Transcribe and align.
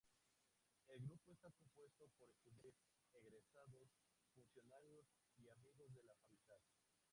El 0.87 0.99
grupo 1.05 1.31
está 1.31 1.51
compuesto 1.51 2.07
por 2.17 2.27
estudiantes, 2.27 2.73
egresados, 3.13 3.91
funcionarios 4.33 5.05
y 5.37 5.47
amigos 5.49 5.93
de 5.93 6.01
la 6.05 6.15
facultad. 6.15 6.57